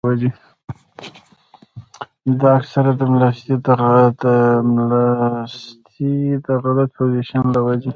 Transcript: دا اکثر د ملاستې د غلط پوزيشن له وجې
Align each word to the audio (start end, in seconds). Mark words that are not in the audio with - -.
دا 2.39 2.49
اکثر 2.59 2.85
د 2.99 3.01
ملاستې 3.13 3.53
د 6.45 6.47
غلط 6.63 6.89
پوزيشن 6.99 7.43
له 7.55 7.59
وجې 7.67 7.89